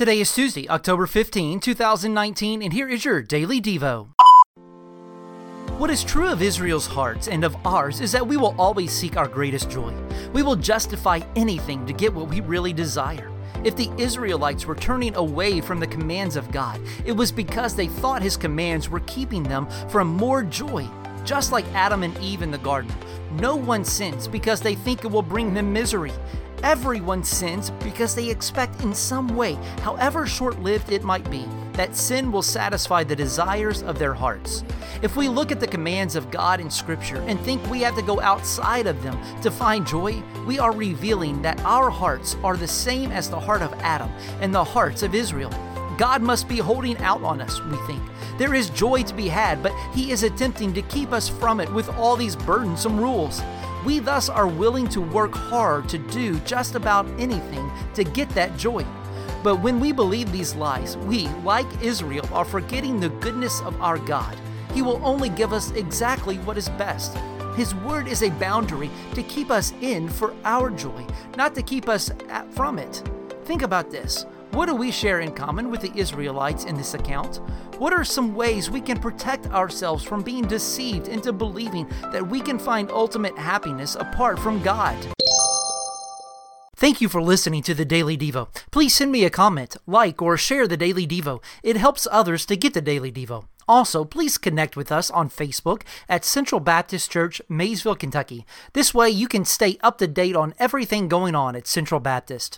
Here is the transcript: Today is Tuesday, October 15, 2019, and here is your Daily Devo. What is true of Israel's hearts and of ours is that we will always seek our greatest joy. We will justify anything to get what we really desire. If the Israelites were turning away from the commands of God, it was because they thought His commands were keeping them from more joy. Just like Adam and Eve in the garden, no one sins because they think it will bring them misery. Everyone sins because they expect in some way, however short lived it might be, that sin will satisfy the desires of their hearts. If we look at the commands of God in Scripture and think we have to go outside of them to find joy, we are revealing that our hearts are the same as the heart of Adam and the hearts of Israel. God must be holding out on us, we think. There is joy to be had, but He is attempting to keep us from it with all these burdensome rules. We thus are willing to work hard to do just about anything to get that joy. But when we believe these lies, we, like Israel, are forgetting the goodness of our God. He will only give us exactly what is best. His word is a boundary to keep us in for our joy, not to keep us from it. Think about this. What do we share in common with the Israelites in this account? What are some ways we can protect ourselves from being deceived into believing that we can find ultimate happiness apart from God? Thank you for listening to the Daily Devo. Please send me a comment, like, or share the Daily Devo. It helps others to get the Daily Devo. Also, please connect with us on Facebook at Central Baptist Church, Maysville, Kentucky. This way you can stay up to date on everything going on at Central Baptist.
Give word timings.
Today 0.00 0.20
is 0.22 0.34
Tuesday, 0.34 0.66
October 0.66 1.06
15, 1.06 1.60
2019, 1.60 2.62
and 2.62 2.72
here 2.72 2.88
is 2.88 3.04
your 3.04 3.20
Daily 3.20 3.60
Devo. 3.60 4.08
What 5.76 5.90
is 5.90 6.02
true 6.02 6.28
of 6.28 6.40
Israel's 6.40 6.86
hearts 6.86 7.28
and 7.28 7.44
of 7.44 7.54
ours 7.66 8.00
is 8.00 8.10
that 8.12 8.26
we 8.26 8.38
will 8.38 8.54
always 8.58 8.92
seek 8.92 9.18
our 9.18 9.28
greatest 9.28 9.68
joy. 9.68 9.92
We 10.32 10.42
will 10.42 10.56
justify 10.56 11.20
anything 11.36 11.84
to 11.84 11.92
get 11.92 12.14
what 12.14 12.30
we 12.30 12.40
really 12.40 12.72
desire. 12.72 13.30
If 13.62 13.76
the 13.76 13.90
Israelites 13.98 14.64
were 14.64 14.74
turning 14.74 15.16
away 15.16 15.60
from 15.60 15.80
the 15.80 15.86
commands 15.86 16.36
of 16.36 16.50
God, 16.50 16.80
it 17.04 17.12
was 17.12 17.30
because 17.30 17.76
they 17.76 17.88
thought 17.88 18.22
His 18.22 18.38
commands 18.38 18.88
were 18.88 19.00
keeping 19.00 19.42
them 19.42 19.68
from 19.90 20.08
more 20.08 20.42
joy. 20.42 20.88
Just 21.26 21.52
like 21.52 21.66
Adam 21.74 22.04
and 22.04 22.16
Eve 22.22 22.40
in 22.40 22.50
the 22.50 22.56
garden, 22.56 22.94
no 23.32 23.54
one 23.54 23.84
sins 23.84 24.26
because 24.26 24.62
they 24.62 24.76
think 24.76 25.04
it 25.04 25.10
will 25.10 25.20
bring 25.20 25.52
them 25.52 25.74
misery. 25.74 26.12
Everyone 26.62 27.24
sins 27.24 27.70
because 27.82 28.14
they 28.14 28.28
expect 28.28 28.82
in 28.82 28.92
some 28.92 29.34
way, 29.34 29.54
however 29.80 30.26
short 30.26 30.60
lived 30.60 30.92
it 30.92 31.02
might 31.02 31.28
be, 31.30 31.46
that 31.72 31.96
sin 31.96 32.30
will 32.30 32.42
satisfy 32.42 33.02
the 33.02 33.16
desires 33.16 33.82
of 33.82 33.98
their 33.98 34.12
hearts. 34.12 34.62
If 35.00 35.16
we 35.16 35.28
look 35.28 35.50
at 35.50 35.58
the 35.58 35.66
commands 35.66 36.16
of 36.16 36.30
God 36.30 36.60
in 36.60 36.70
Scripture 36.70 37.24
and 37.26 37.40
think 37.40 37.64
we 37.70 37.80
have 37.80 37.96
to 37.96 38.02
go 38.02 38.20
outside 38.20 38.86
of 38.86 39.02
them 39.02 39.18
to 39.40 39.50
find 39.50 39.86
joy, 39.86 40.22
we 40.46 40.58
are 40.58 40.72
revealing 40.72 41.40
that 41.40 41.58
our 41.60 41.88
hearts 41.88 42.36
are 42.44 42.58
the 42.58 42.68
same 42.68 43.10
as 43.10 43.30
the 43.30 43.40
heart 43.40 43.62
of 43.62 43.72
Adam 43.80 44.10
and 44.42 44.54
the 44.54 44.62
hearts 44.62 45.02
of 45.02 45.14
Israel. 45.14 45.50
God 45.96 46.20
must 46.20 46.46
be 46.46 46.58
holding 46.58 46.98
out 46.98 47.22
on 47.22 47.40
us, 47.40 47.62
we 47.62 47.76
think. 47.86 48.02
There 48.36 48.54
is 48.54 48.68
joy 48.70 49.02
to 49.02 49.14
be 49.14 49.28
had, 49.28 49.62
but 49.62 49.74
He 49.94 50.12
is 50.12 50.22
attempting 50.22 50.74
to 50.74 50.82
keep 50.82 51.12
us 51.12 51.28
from 51.28 51.60
it 51.60 51.72
with 51.72 51.88
all 51.90 52.16
these 52.16 52.36
burdensome 52.36 52.98
rules. 52.98 53.40
We 53.84 53.98
thus 53.98 54.28
are 54.28 54.46
willing 54.46 54.88
to 54.88 55.00
work 55.00 55.34
hard 55.34 55.88
to 55.88 55.98
do 55.98 56.38
just 56.40 56.74
about 56.74 57.06
anything 57.18 57.70
to 57.94 58.04
get 58.04 58.28
that 58.30 58.56
joy. 58.56 58.84
But 59.42 59.56
when 59.56 59.80
we 59.80 59.90
believe 59.92 60.30
these 60.30 60.54
lies, 60.54 60.98
we, 60.98 61.28
like 61.44 61.66
Israel, 61.82 62.28
are 62.32 62.44
forgetting 62.44 63.00
the 63.00 63.08
goodness 63.08 63.60
of 63.62 63.80
our 63.80 63.98
God. 63.98 64.38
He 64.74 64.82
will 64.82 65.00
only 65.02 65.30
give 65.30 65.52
us 65.52 65.70
exactly 65.70 66.36
what 66.38 66.58
is 66.58 66.68
best. 66.70 67.16
His 67.56 67.74
word 67.74 68.06
is 68.06 68.22
a 68.22 68.30
boundary 68.30 68.90
to 69.14 69.22
keep 69.22 69.50
us 69.50 69.72
in 69.80 70.08
for 70.08 70.34
our 70.44 70.70
joy, 70.70 71.06
not 71.36 71.54
to 71.54 71.62
keep 71.62 71.88
us 71.88 72.10
from 72.50 72.78
it. 72.78 73.02
Think 73.44 73.62
about 73.62 73.90
this. 73.90 74.26
What 74.52 74.66
do 74.66 74.74
we 74.74 74.90
share 74.90 75.20
in 75.20 75.32
common 75.32 75.70
with 75.70 75.80
the 75.80 75.92
Israelites 75.96 76.64
in 76.64 76.74
this 76.74 76.94
account? 76.94 77.36
What 77.78 77.92
are 77.92 78.04
some 78.04 78.34
ways 78.34 78.68
we 78.68 78.80
can 78.80 78.98
protect 78.98 79.46
ourselves 79.46 80.02
from 80.02 80.22
being 80.22 80.44
deceived 80.44 81.06
into 81.06 81.32
believing 81.32 81.88
that 82.10 82.26
we 82.26 82.40
can 82.40 82.58
find 82.58 82.90
ultimate 82.90 83.38
happiness 83.38 83.94
apart 83.94 84.40
from 84.40 84.60
God? 84.60 84.96
Thank 86.74 87.00
you 87.00 87.08
for 87.08 87.22
listening 87.22 87.62
to 87.64 87.74
the 87.74 87.84
Daily 87.84 88.18
Devo. 88.18 88.48
Please 88.72 88.92
send 88.94 89.12
me 89.12 89.24
a 89.24 89.30
comment, 89.30 89.76
like, 89.86 90.20
or 90.20 90.36
share 90.36 90.66
the 90.66 90.76
Daily 90.76 91.06
Devo. 91.06 91.40
It 91.62 91.76
helps 91.76 92.08
others 92.10 92.44
to 92.46 92.56
get 92.56 92.74
the 92.74 92.80
Daily 92.80 93.12
Devo. 93.12 93.44
Also, 93.68 94.04
please 94.04 94.36
connect 94.36 94.76
with 94.76 94.90
us 94.90 95.12
on 95.12 95.30
Facebook 95.30 95.82
at 96.08 96.24
Central 96.24 96.60
Baptist 96.60 97.08
Church, 97.08 97.40
Maysville, 97.48 97.94
Kentucky. 97.94 98.44
This 98.72 98.92
way 98.92 99.10
you 99.10 99.28
can 99.28 99.44
stay 99.44 99.78
up 99.80 99.98
to 99.98 100.08
date 100.08 100.34
on 100.34 100.54
everything 100.58 101.06
going 101.06 101.36
on 101.36 101.54
at 101.54 101.68
Central 101.68 102.00
Baptist. 102.00 102.48